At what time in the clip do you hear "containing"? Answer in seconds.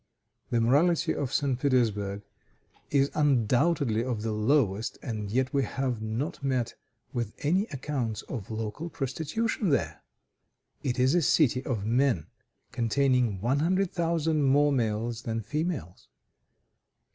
12.71-13.41